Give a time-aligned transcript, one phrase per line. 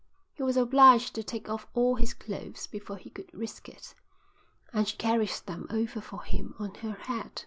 [0.33, 3.93] He was obliged to take off all his clothes before he could risk it,
[4.73, 7.39] and she carried them over for him on her head.